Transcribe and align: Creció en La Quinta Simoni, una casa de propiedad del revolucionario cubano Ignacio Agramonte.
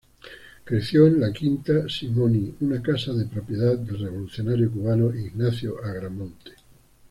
Creció 0.63 1.05
en 1.05 1.19
La 1.21 1.31
Quinta 1.31 1.87
Simoni, 1.87 2.55
una 2.61 2.81
casa 2.81 3.13
de 3.13 3.27
propiedad 3.27 3.77
del 3.77 3.99
revolucionario 3.99 4.71
cubano 4.71 5.13
Ignacio 5.15 5.75
Agramonte. 5.83 6.53